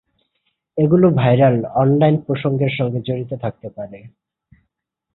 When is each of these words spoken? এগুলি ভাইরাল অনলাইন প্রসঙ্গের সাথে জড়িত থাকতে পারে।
এগুলি 0.77 1.07
ভাইরাল 1.15 1.55
অনলাইন 1.81 2.15
প্রসঙ্গের 2.25 2.71
সাথে 2.77 2.99
জড়িত 3.07 3.31
থাকতে 3.43 3.67
পারে। 3.69 3.99